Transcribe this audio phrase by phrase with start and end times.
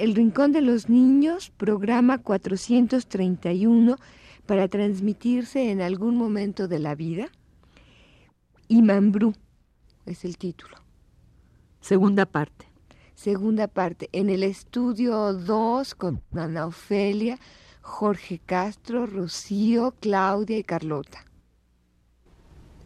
[0.00, 3.98] El Rincón de los Niños, programa 431,
[4.46, 7.28] para transmitirse en algún momento de la vida.
[8.66, 9.34] Y Mambrú
[10.06, 10.78] es el título.
[11.82, 12.66] Segunda parte.
[13.14, 14.08] Segunda parte.
[14.12, 17.38] En el estudio 2 con Ana Ofelia,
[17.82, 21.26] Jorge Castro, Rocío, Claudia y Carlota.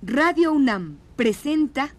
[0.02, 1.94] Radio UNAM presenta...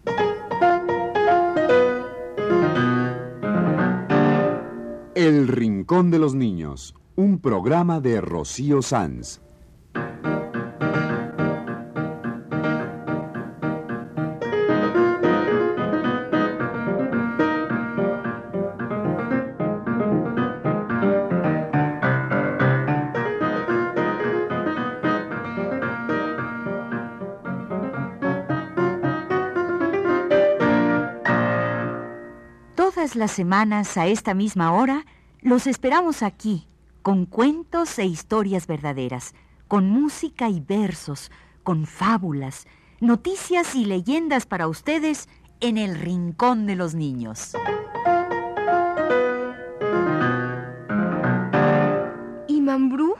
[5.16, 9.40] El Rincón de los Niños, un programa de Rocío Sanz.
[33.06, 35.06] Todas las semanas a esta misma hora
[35.40, 36.66] los esperamos aquí,
[37.02, 39.32] con cuentos e historias verdaderas,
[39.68, 41.30] con música y versos,
[41.62, 42.66] con fábulas,
[42.98, 45.28] noticias y leyendas para ustedes
[45.60, 47.52] en el Rincón de los Niños.
[52.48, 53.14] ¿Y Mambrú?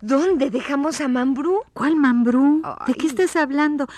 [0.00, 1.64] ¿Dónde dejamos a Mambrú?
[1.74, 2.62] ¿Cuál Mambrú?
[2.86, 3.88] ¿De qué estás hablando?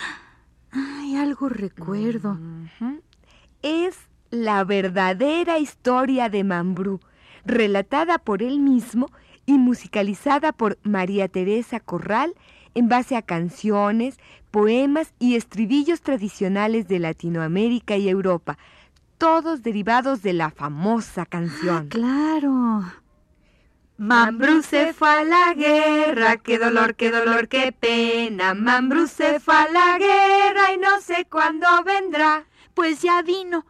[0.72, 2.36] Ay, algo recuerdo.
[3.62, 7.00] Es la verdadera historia de Mambrú,
[7.44, 9.10] relatada por él mismo
[9.46, 12.34] y musicalizada por María Teresa Corral
[12.74, 14.18] en base a canciones,
[14.50, 18.58] poemas y estribillos tradicionales de Latinoamérica y Europa,
[19.18, 21.88] todos derivados de la famosa canción.
[21.88, 22.84] Claro.
[23.98, 28.54] Mambrú se fue a la guerra, qué dolor, qué dolor, qué pena.
[28.54, 32.44] Mambrú se fue a la guerra y no sé cuándo vendrá.
[32.72, 33.66] Pues ya vino.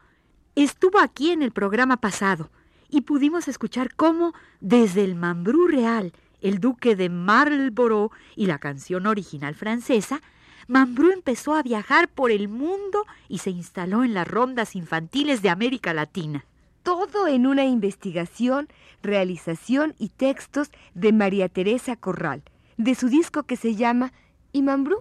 [0.62, 2.50] Estuvo aquí en el programa pasado
[2.91, 9.06] y pudimos escuchar cómo, desde el Mambrú real, el duque de Marlborough y la canción
[9.06, 10.20] original francesa,
[10.69, 15.49] Mambrú empezó a viajar por el mundo y se instaló en las rondas infantiles de
[15.49, 16.44] América Latina.
[16.82, 18.69] Todo en una investigación,
[19.03, 22.43] realización y textos de María Teresa Corral,
[22.76, 24.12] de su disco que se llama
[24.53, 24.99] ¿Y Mambrú?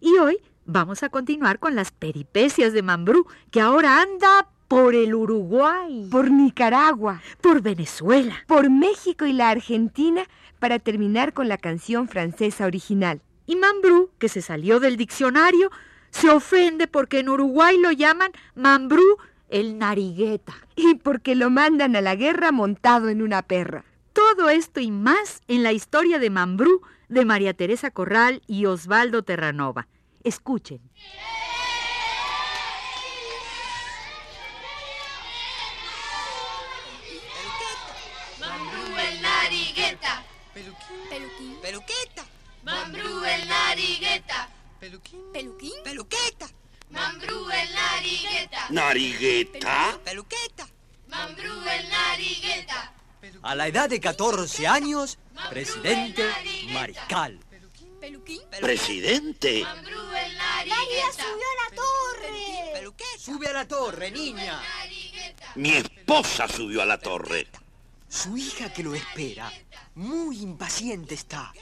[0.00, 5.14] Y hoy vamos a continuar con las peripecias de Mambrú, que ahora anda por el
[5.14, 8.42] Uruguay, Por Nicaragua, por Venezuela.
[8.48, 10.24] por México y la Argentina
[10.58, 13.20] para terminar con la canción francesa original.
[13.46, 15.70] Y Mambrú, que se salió del diccionario,
[16.10, 19.18] se ofende porque en Uruguay lo llaman Mambrú
[19.48, 20.56] el narigueta.
[20.74, 23.84] Y porque lo mandan a la guerra montado en una perra.
[24.12, 29.22] Todo esto y más en la historia de Mambrú de María Teresa Corral y Osvaldo
[29.22, 29.86] Terranova.
[30.24, 30.80] Escuchen.
[41.64, 42.26] Peluqueta.
[42.62, 45.32] Mambrú el narigueta, Peluquín.
[45.32, 45.72] Peluquín.
[45.82, 46.46] Peluqueta.
[46.90, 49.98] Mambrú el narigueta, Narigueta.
[50.04, 50.68] Peluqueta.
[51.08, 52.92] Mambrú el narigueta,
[53.40, 55.16] A la edad de 14 años,
[55.48, 56.30] presidente
[56.70, 57.40] mariscal.
[57.98, 58.42] Peluquín.
[58.60, 59.62] Presidente.
[59.62, 62.72] Mambrú el narigueta, la torre!
[62.74, 63.18] Peluqueta.
[63.18, 64.60] Sube a la torre, niña.
[65.54, 67.48] Mi esposa subió a la torre.
[68.06, 69.50] Su hija que lo espera,
[69.94, 71.52] muy impaciente está.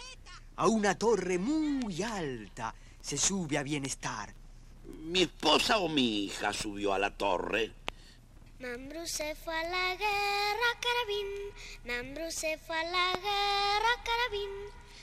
[0.56, 4.34] A una torre muy alta se sube a bienestar.
[4.84, 7.72] Mi esposa o mi hija subió a la torre.
[8.60, 11.26] Mambrú se fue a la guerra, carabín.
[11.84, 14.50] Mambrú se fue a la guerra, carabín.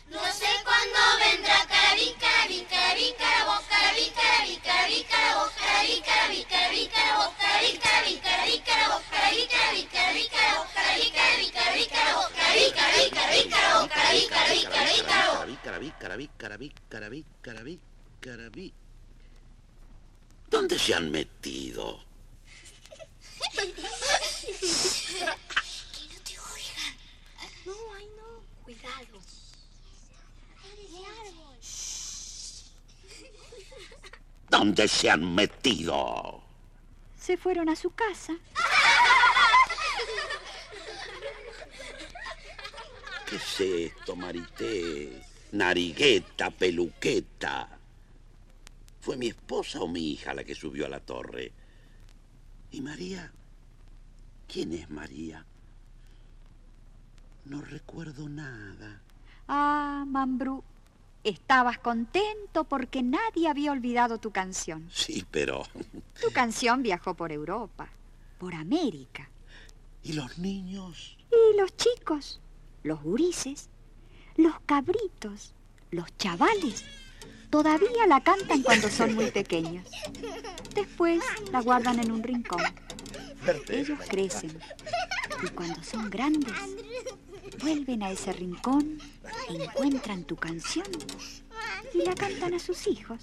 [0.09, 6.89] No sé cuándo vendrá carabín, carabín, carabín, carabó, carabín, carabín, carabín, carabó, carabín, carabín, carabín,
[6.89, 10.27] carabó, carabín, carabín, carabín, carabó, carabó, carabó, carabó,
[15.05, 15.49] carabó.
[15.63, 17.79] Carabí, carabí, carabí, carabí, carabí,
[18.19, 18.73] carabí.
[20.49, 21.99] ¿Dónde se han metido?
[27.65, 29.19] No, ay no, cuidado.
[34.49, 36.41] ¿Dónde se han metido?
[37.19, 38.33] Se fueron a su casa.
[43.29, 45.21] ¿Qué es esto, Marité?
[45.51, 47.69] Narigueta, peluqueta.
[49.01, 51.51] ¿Fue mi esposa o mi hija la que subió a la torre?
[52.71, 53.31] ¿Y María?
[54.47, 55.45] ¿Quién es María?
[57.45, 59.01] No recuerdo nada.
[59.47, 60.63] Ah, Mambrú,
[61.23, 64.89] estabas contento porque nadie había olvidado tu canción.
[64.91, 65.63] Sí, pero...
[66.21, 67.89] Tu canción viajó por Europa,
[68.37, 69.29] por América.
[70.03, 71.19] ¿Y los niños?
[71.31, 72.39] y los chicos,
[72.83, 73.69] los gurises,
[74.35, 75.53] los cabritos,
[75.91, 76.85] los chavales,
[77.49, 79.87] todavía la cantan cuando son muy pequeños.
[80.73, 82.61] Después la guardan en un rincón.
[83.69, 84.59] Ellos crecen
[85.41, 86.53] y cuando son grandes
[87.57, 88.99] vuelven a ese rincón,
[89.49, 90.87] encuentran tu canción
[91.93, 93.19] y la cantan a sus hijos.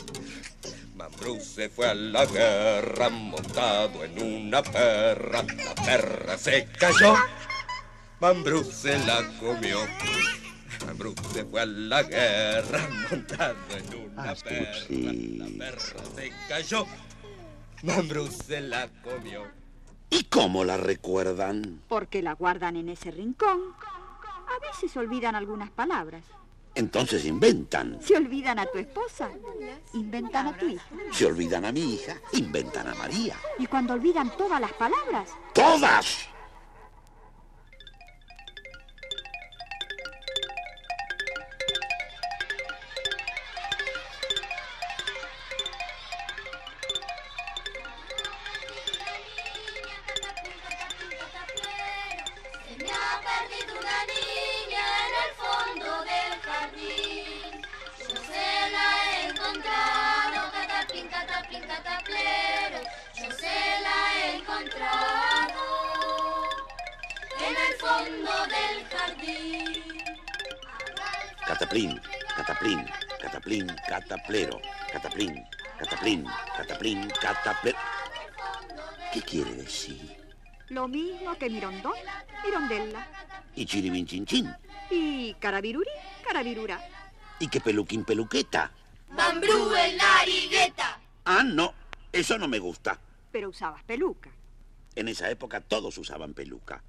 [0.95, 5.43] Mambrú se fue a la guerra montado en una perra.
[5.43, 7.15] La perra se cayó.
[8.21, 9.81] Mambrú se la comió.
[10.87, 14.85] Mambrú se fue a la guerra montado en una perra.
[15.37, 16.87] La perra se cayó.
[17.83, 19.45] Mambrú se la comió.
[20.09, 21.83] ¿Y cómo la recuerdan?
[21.89, 23.75] Porque la guardan en ese rincón.
[24.57, 26.25] A veces olvidan algunas palabras.
[26.75, 27.99] Entonces inventan.
[28.01, 29.31] Si olvidan a tu esposa,
[29.93, 30.87] inventan a tu hija.
[31.13, 33.37] Si olvidan a mi hija, inventan a María.
[33.59, 36.29] Y cuando olvidan todas las palabras, ¡Todas!
[67.97, 69.83] Fondo del jardín.
[71.47, 72.01] Cataplín,
[72.37, 72.87] cataplín,
[73.21, 74.61] cataplín, cataplero.
[74.93, 75.45] Cataplín,
[75.79, 76.27] cataplín,
[76.57, 77.79] cataplín, cataplero.
[79.13, 80.17] ¿Qué quiere decir?
[80.69, 81.95] lo mismo que mirondón,
[82.45, 83.07] mirondella.
[83.55, 84.53] Y chiribín chin chin.
[84.91, 85.91] Y carabirurí,
[86.27, 86.81] carabirura.
[87.39, 88.73] Y que peluquín peluqueta.
[89.11, 90.99] Mambrú en narigueta.
[91.25, 91.73] Ah, no.
[92.13, 92.99] Eso no me gusta.
[93.31, 94.31] Pero usabas peluca.
[94.97, 96.83] En esa época todos usaban peluca.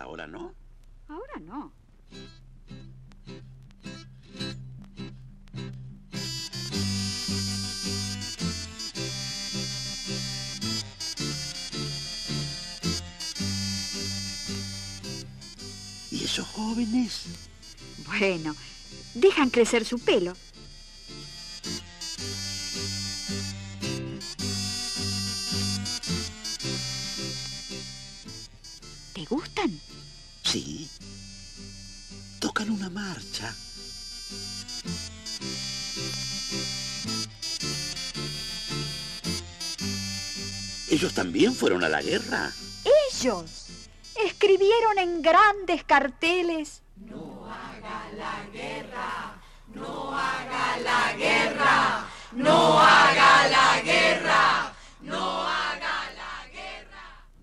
[0.00, 0.54] Ahora no.
[1.08, 1.72] Ahora no.
[16.10, 17.26] ¿Y esos jóvenes?
[18.06, 18.56] Bueno,
[19.14, 20.32] dejan crecer su pelo.
[29.12, 29.89] ¿Te gustan?
[30.50, 30.90] Sí.
[32.40, 33.54] Tocan una marcha.
[40.90, 42.50] ¿Ellos también fueron a la guerra?
[43.12, 43.68] Ellos
[44.26, 46.82] escribieron en grandes carteles.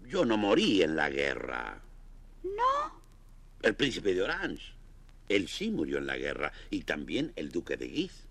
[0.10, 1.87] Yo no morí en la guerra.
[3.68, 4.74] El príncipe de Orange.
[5.28, 6.54] Él sí murió en la guerra.
[6.69, 8.24] Y también el duque de Guise.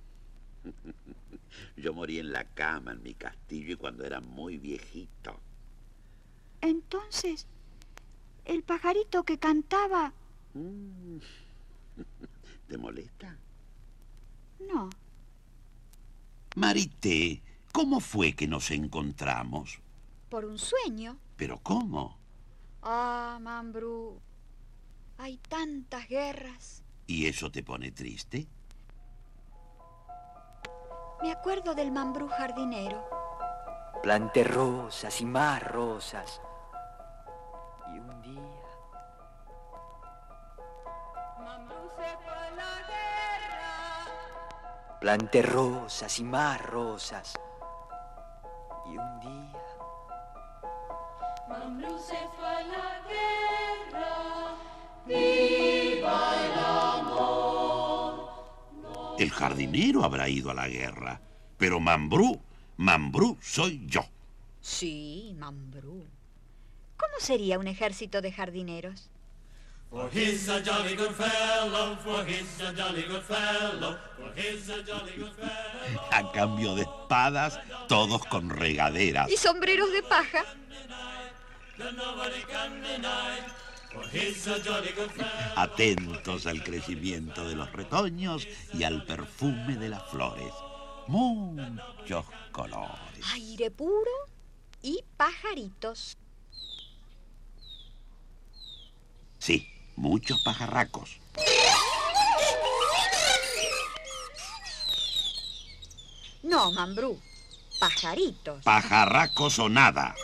[1.77, 5.39] Yo morí en la cama en mi castillo y cuando era muy viejito.
[6.63, 7.47] entonces,
[8.47, 10.13] el pajarito que cantaba,
[10.55, 11.19] Mm.
[12.69, 13.37] ¿Te molesta?
[14.61, 14.89] no.
[16.57, 17.43] Marité,
[17.73, 19.79] ¿cómo fue que nos encontramos?
[20.31, 21.19] Por un sueño.
[21.37, 22.17] ¿Pero cómo?
[22.83, 24.19] Ah, Mambrú,
[25.19, 26.83] hay tantas guerras.
[27.07, 28.47] ¿Y eso te pone triste?
[31.23, 33.09] Me acuerdo del Mambrú jardinero.
[34.03, 36.41] Planté rosas y más rosas.
[37.95, 38.43] Y un día...
[45.01, 47.35] Planté rosas y más rosas.
[48.87, 49.63] Y un día...
[51.49, 52.46] Mambrú se fue
[59.19, 61.21] El jardinero habrá ido a la guerra.
[61.57, 62.41] Pero Mambrú,
[62.77, 64.05] Mambrú soy yo.
[64.61, 66.05] Sí, Mambrú.
[66.97, 69.11] ¿Cómo sería un ejército de jardineros?
[76.11, 79.31] A cambio de espadas, todos con regaderas.
[79.31, 80.45] Y sombreros de paja.
[85.57, 90.53] Atentos al crecimiento de los retoños y al perfume de las flores.
[91.09, 93.25] Muchos colores.
[93.33, 94.11] Aire puro
[94.83, 96.17] y pajaritos.
[99.39, 101.19] Sí, muchos pajarracos.
[106.43, 107.21] No, Mambrú.
[107.81, 108.63] Pajaritos.
[108.63, 110.15] Pajarracos o nada.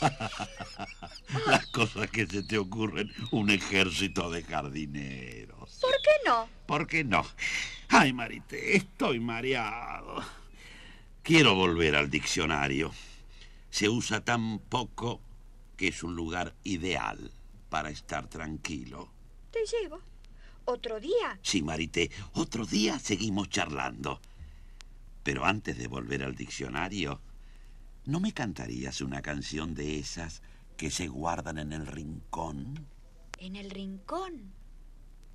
[2.12, 5.78] que se te ocurren un ejército de jardineros.
[5.80, 6.48] ¿Por qué no?
[6.66, 7.24] ¿Por qué no?
[7.88, 10.22] Ay, Marité, estoy mareado.
[11.22, 12.92] Quiero volver al diccionario.
[13.70, 15.20] Se usa tan poco
[15.76, 17.30] que es un lugar ideal
[17.68, 19.08] para estar tranquilo.
[19.50, 20.00] Te llevo.
[20.64, 21.38] Otro día.
[21.42, 24.20] Sí, Marité, otro día seguimos charlando.
[25.22, 27.20] Pero antes de volver al diccionario,
[28.04, 30.42] ¿no me cantarías una canción de esas
[30.76, 32.86] que se guardan en el rincón?
[33.38, 34.52] En el rincón.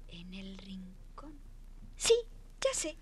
[0.08, 1.34] En el rincón.
[1.96, 2.14] Sí,
[2.62, 2.98] ya sé.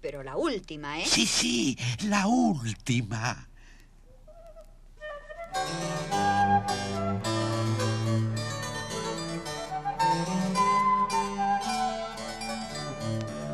[0.00, 1.06] Pero la última, ¿eh?
[1.06, 3.48] Sí, sí, la última.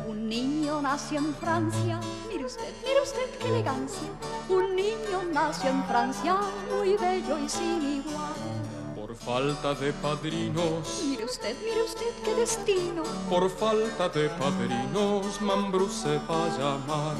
[0.07, 4.09] Un niño nació en Francia, mire usted, mire usted qué elegancia.
[4.49, 4.72] Un
[5.33, 6.37] nació en Francia,
[6.71, 8.33] muy bello y sin igual.
[8.95, 13.03] Por falta de padrinos, Mire usted, mire usted qué destino.
[13.29, 17.15] por falta de padrinos, Mambrú se va a llamar.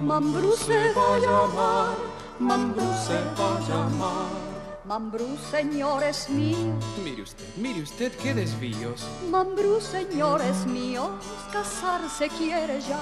[0.00, 1.94] Mambrú se va a llamar,
[2.38, 4.54] Mambrú se va a llamar.
[4.84, 9.06] Mambrú, señores míos, Mire usted, mire usted qué desvíos.
[9.30, 11.08] Mambrú, señores míos,
[11.50, 13.00] casarse quiere ya.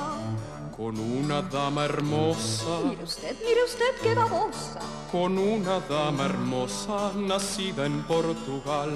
[0.76, 4.80] Con una dama hermosa, Mire usted, mire usted qué babosa.
[5.12, 8.90] con una dama hermosa, nacida en Portugal.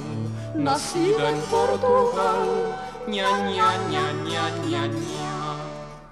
[0.55, 2.49] Nacida en Portugal.
[3.07, 5.57] ña ña ña ña ña ña.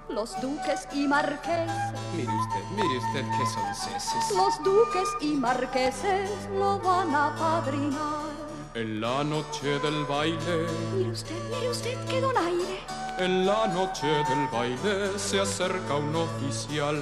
[0.09, 4.37] Los duques y marqueses, Mire usted, mire usted qué sonceses.
[4.37, 8.34] los duques y marqueses lo van a padrinar.
[8.75, 12.79] En la noche del baile, Mire usted, mire usted qué donaire.
[13.19, 16.97] en la noche del baile se acerca un oficial.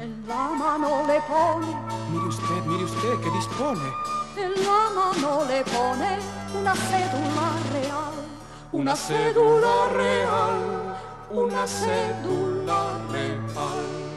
[0.00, 1.68] En la mano le pone,
[2.10, 3.88] Mire usted, mire usted qué dispone.
[4.36, 6.18] en la mano le pone
[6.58, 8.14] una cédula real.
[8.72, 10.96] Una cédula real,
[11.30, 14.11] una cédula real.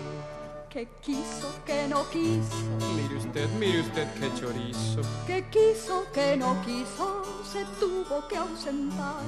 [0.75, 2.53] Que quiso, que no quiso,
[2.97, 4.99] Mire usted, mire usted qué chorizo.
[5.25, 9.23] que quiso, que no quiso, se tuvo que ausentar.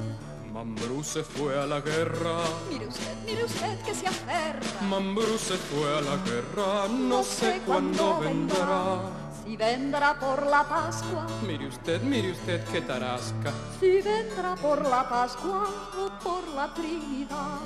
[0.52, 2.42] Mambrú se fue a la guerra.
[2.70, 4.60] Mire usted, mire usted que se aferra.
[4.90, 8.98] Mambrú se fue a la guerra, no sé cuándo vendrá.
[9.42, 13.54] Si vendrá por la Pascua, Mire usted, mire usted qué tarasca.
[13.80, 15.64] si vendrá por la Pascua
[15.96, 17.60] o por la Trinidad.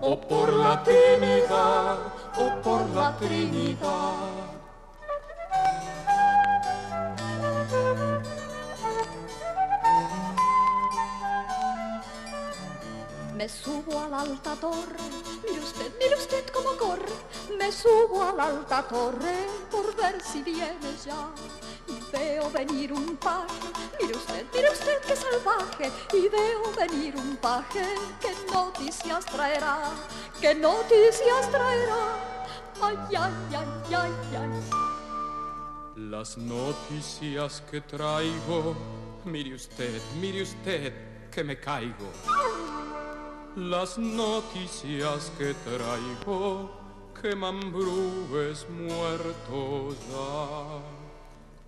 [0.00, 1.98] O por la Trinidad,
[2.38, 4.44] o por la Trinidad.
[13.34, 15.04] Me subo a la alta torre,
[15.44, 17.12] mire usted, mire usted cómo corre.
[17.58, 21.28] Me subo a la alta torre por ver si viene ya.
[22.14, 23.68] Veo venir un paje,
[24.00, 25.90] mire usted, mire usted qué salvaje.
[26.12, 27.84] Y veo venir un paje,
[28.20, 29.90] qué noticias traerá,
[30.40, 32.04] qué noticias traerá.
[32.80, 34.50] Ay, ay, ay, ay, ay.
[35.96, 38.76] Las noticias que traigo,
[39.24, 40.92] mire usted, mire usted
[41.32, 42.12] que me caigo.
[43.56, 46.70] Las noticias que traigo,
[47.20, 49.96] que Mambrú es muerto.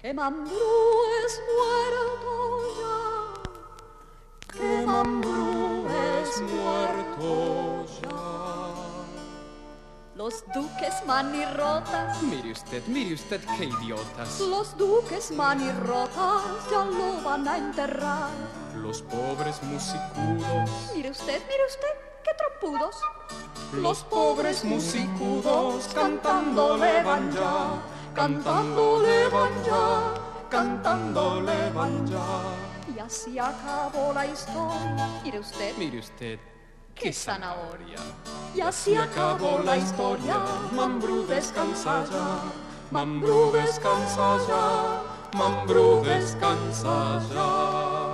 [0.07, 0.55] Que Mambrú
[1.27, 2.33] es muerto
[2.79, 4.57] ya.
[4.57, 5.89] Que Mambrú
[6.23, 8.21] es muerto ya.
[10.15, 14.39] Los duques manirrotas, Mire usted, mire usted qué idiotas.
[14.39, 18.31] los duques manirrotas ya lo van a enterrar.
[18.77, 22.95] Los pobres musicudos, Mire usted, mire usted, qué trompudos.
[23.73, 27.66] los pobres musicudos, cantándole van ya,
[28.17, 30.15] cantándole van ya,
[30.49, 32.27] cantándole van ya.
[32.95, 35.21] Y así acabó la historia.
[35.23, 36.39] Mire usted, Mire usted
[36.95, 37.99] qué zanahoria.
[38.55, 40.39] y así acabó la historia.
[40.73, 42.41] Mambrú descansa ya,
[42.91, 48.06] Mambrú descansa ya, Mambrú descansa ya.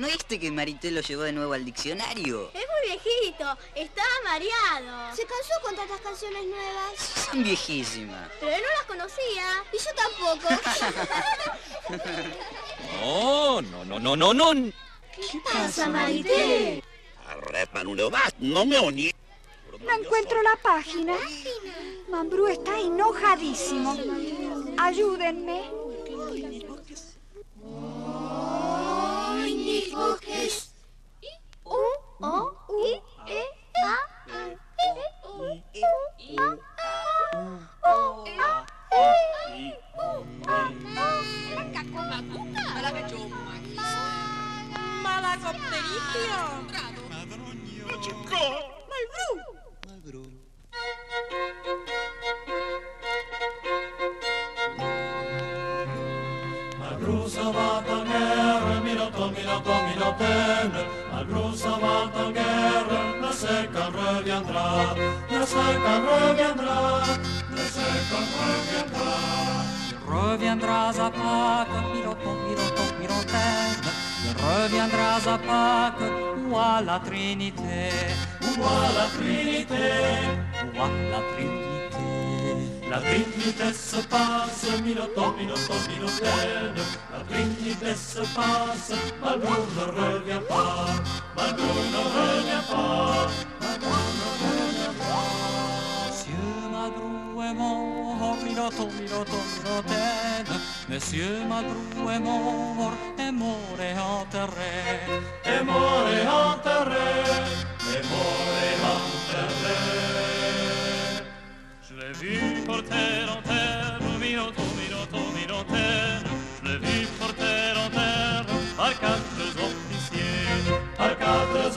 [0.00, 2.50] ¿No viste que Marité lo llevó de nuevo al diccionario?
[2.54, 5.14] Es muy viejito, estaba mareado.
[5.14, 7.28] Se cansó con tantas canciones nuevas.
[7.30, 8.30] Son viejísimas.
[8.40, 9.62] Pero él no las conocía.
[9.70, 10.48] Y yo tampoco.
[13.02, 14.72] No, no, no, no, no, no.
[15.14, 16.82] ¿Qué pasa, Marité?
[17.26, 19.12] Arrepa, no lo vas, no me oní.
[19.80, 21.14] No encuentro la página.
[22.08, 23.98] Mambrú está enojadísimo.
[24.78, 25.89] Ayúdenme.
[30.00, 30.59] Ay, mis
[86.60, 91.00] bene, ma quindi adesso passa, ma non revia pa,
[91.34, 93.28] ma non revia pa,
[93.60, 94.02] ma non
[94.40, 95.20] revia pa.
[96.06, 106.60] Monsieur Madrouemont, oh miroto, miroto, mirotene, Monsieur Madrouemont, e more en terre, e more en
[106.60, 107.12] terre,
[107.94, 109.00] e more en
[109.30, 109.78] terre.
[111.86, 114.79] Je l'ai vu porter en terre, miroto, miroto,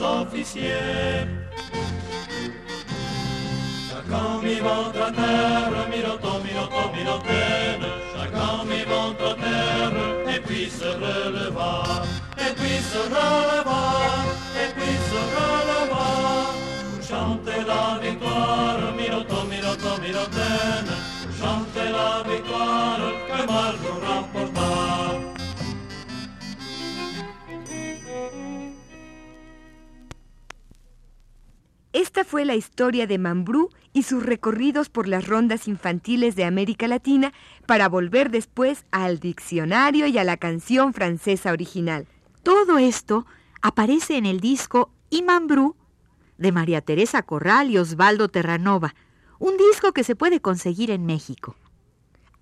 [0.00, 1.26] officiers.
[3.88, 7.86] Chacun mit ventre terre, Miloton, Miloton, Milotaine.
[8.14, 9.96] Chacun mit ventre terre,
[10.34, 12.02] et puis se releva,
[12.38, 13.82] et puis se releva,
[14.62, 16.06] et puis se releva.
[16.90, 20.92] Pour chanter la victoire, Miloton, Miloton, Milotaine.
[21.22, 24.53] Pour chanter la victoire que Malbru remporta.
[32.24, 36.88] Esta fue la historia de Mambrú y sus recorridos por las rondas infantiles de América
[36.88, 37.34] Latina
[37.66, 42.06] para volver después al diccionario y a la canción francesa original.
[42.42, 43.26] Todo esto
[43.60, 45.76] aparece en el disco Imambrú
[46.38, 48.94] de María Teresa Corral y Osvaldo Terranova,
[49.38, 51.56] un disco que se puede conseguir en México.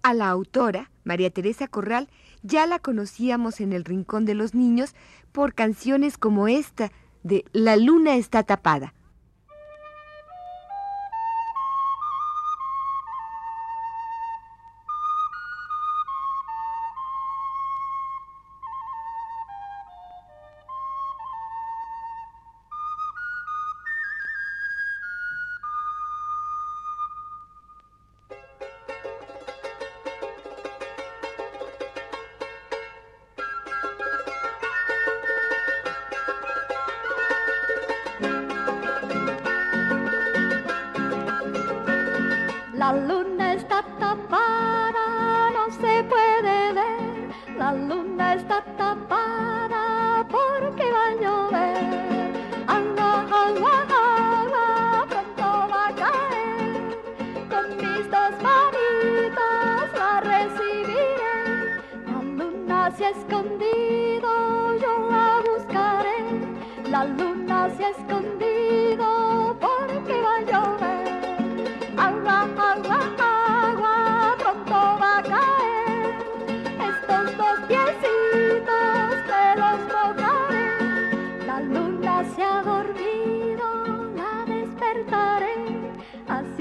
[0.04, 2.08] A la autora, María Teresa Corral,
[2.44, 4.94] ya la conocíamos en el Rincón de los Niños
[5.32, 6.92] por canciones como esta
[7.24, 8.94] de La luna está tapada.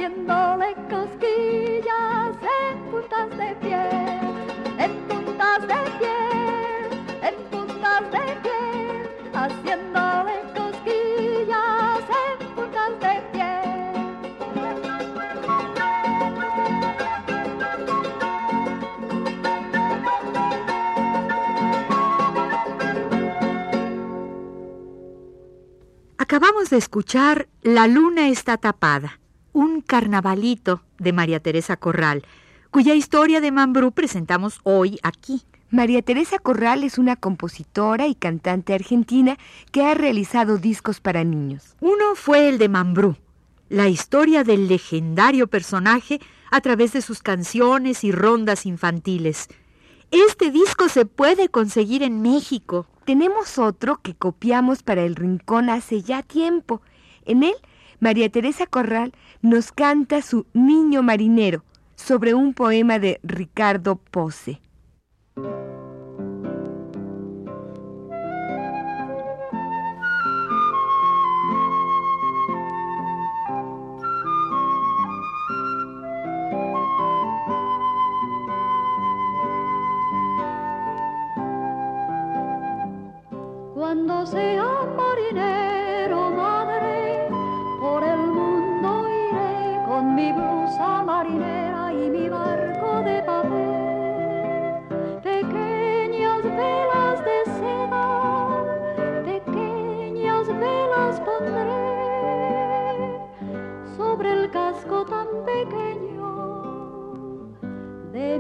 [0.02, 3.84] Haciéndole cosquillas en puntas de pie.
[4.80, 6.18] En puntas de pie,
[7.22, 8.62] en puntas de pie.
[9.32, 13.54] Haciéndole cosquillas en puntas de pie.
[26.18, 29.21] Acabamos de escuchar La luna está tapada,
[29.54, 32.24] un carnavalito de María Teresa Corral,
[32.70, 35.42] cuya historia de Mambrú presentamos hoy aquí.
[35.70, 39.38] María Teresa Corral es una compositora y cantante argentina
[39.72, 41.76] que ha realizado discos para niños.
[41.80, 43.16] Uno fue el de Mambrú,
[43.70, 46.20] la historia del legendario personaje
[46.52, 49.48] a través de sus canciones y rondas infantiles.
[50.12, 52.86] Este disco se puede conseguir en México.
[53.06, 56.82] Tenemos otro que copiamos para el Rincón hace ya tiempo.
[57.24, 57.56] En él,
[58.02, 61.64] María Teresa Corral nos canta su Niño Marinero
[61.96, 64.60] sobre un poema de Ricardo Pose.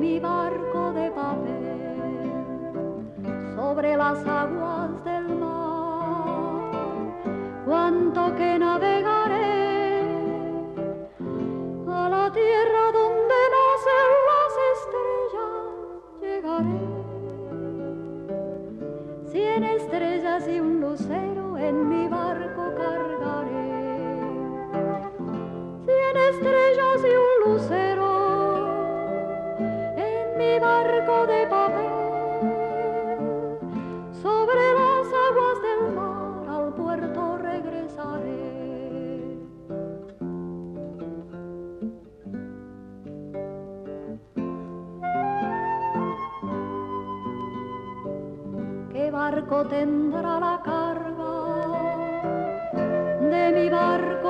[0.01, 1.61] Mi barco de papel
[3.55, 6.71] sobre las aguas del mar.
[7.67, 8.57] Cuánto que
[30.61, 31.91] barco de papel.
[34.21, 38.61] Sobre las aguas del mar al puerto regresaré.
[48.93, 51.33] ¿Qué barco tendrá la carga
[53.33, 54.20] de mi barco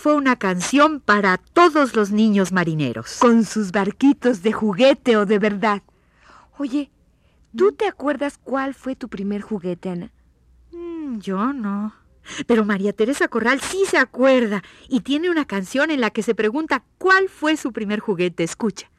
[0.00, 3.18] fue una canción para todos los niños marineros.
[3.18, 5.82] Con sus barquitos de juguete o de verdad.
[6.56, 6.90] Oye,
[7.54, 10.10] ¿tú te acuerdas cuál fue tu primer juguete, Ana?
[10.72, 11.94] Mm, yo no.
[12.46, 16.34] Pero María Teresa Corral sí se acuerda y tiene una canción en la que se
[16.34, 18.42] pregunta cuál fue su primer juguete.
[18.42, 18.90] Escucha.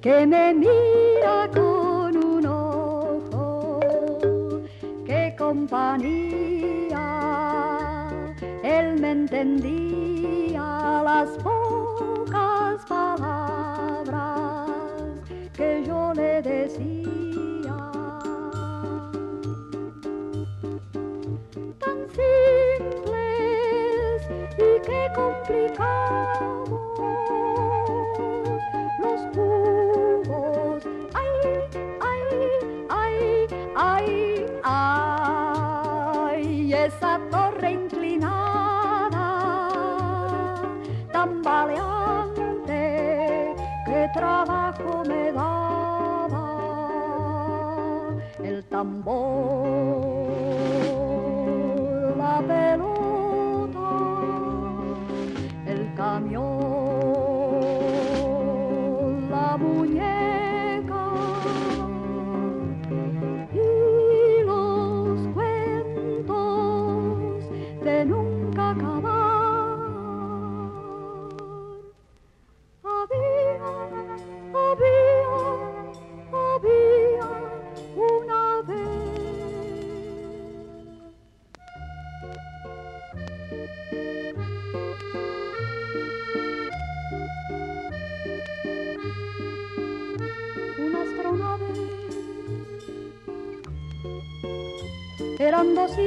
[0.00, 3.80] Que me mira con un ojo.
[5.04, 6.98] ¡Qué compañía!
[8.62, 14.70] Él me entendía las pocas palabras
[15.54, 17.76] que yo le decía.
[21.78, 23.10] Tan simples
[24.56, 26.59] y qué complicados
[48.80, 49.16] tambor,
[52.16, 53.90] la pelota,
[55.66, 56.40] el camión,
[59.30, 60.19] la muñeca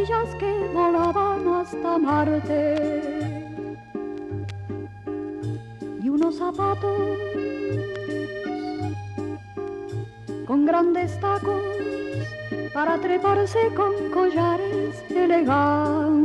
[0.04, 2.76] Sillas que volaban hasta Marte.
[6.02, 7.18] Y unos zapatos
[10.46, 11.62] con grandes tacos
[12.74, 16.23] para treparse con collares elegantes.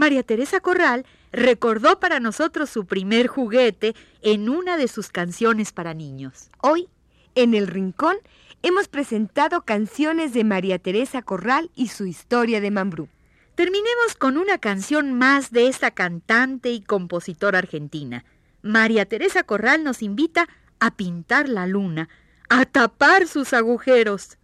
[0.00, 5.92] María Teresa Corral recordó para nosotros su primer juguete en una de sus canciones para
[5.92, 6.48] niños.
[6.62, 6.88] Hoy,
[7.34, 8.16] en el Rincón,
[8.62, 13.10] hemos presentado canciones de María Teresa Corral y su historia de Mambrú.
[13.56, 18.24] Terminemos con una canción más de esta cantante y compositora argentina.
[18.62, 22.08] María Teresa Corral nos invita a pintar la luna,
[22.48, 24.38] a tapar sus agujeros.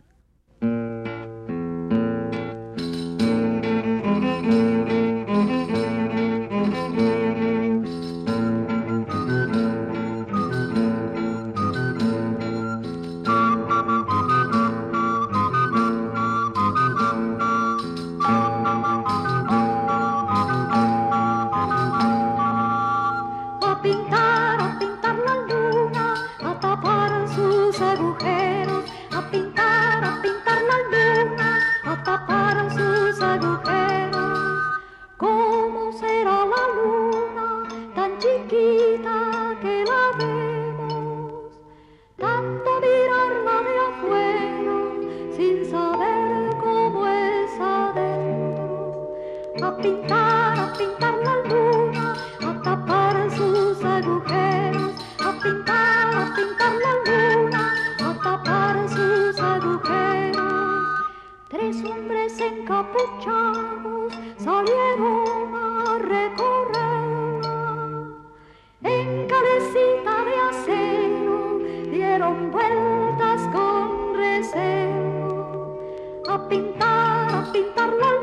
[77.56, 78.15] pintarlo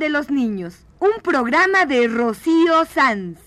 [0.00, 3.38] de los Niños, un programa de Rocío Sanz.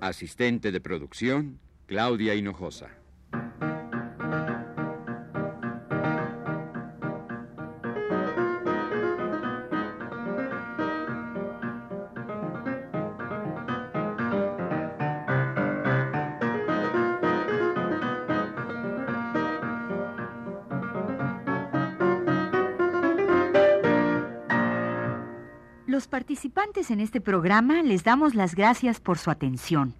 [0.00, 2.99] Asistente de producción, Claudia Hinojosa.
[26.30, 29.96] Participantes en este programa les damos las gracias por su atención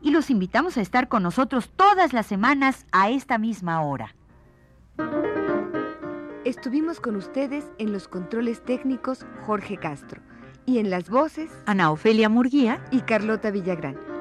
[0.00, 4.14] y los invitamos a estar con nosotros todas las semanas a esta misma hora.
[6.46, 10.22] Estuvimos con ustedes en los controles técnicos Jorge Castro
[10.64, 14.13] y en las voces Ana Ofelia Murguía y Carlota Villagrán.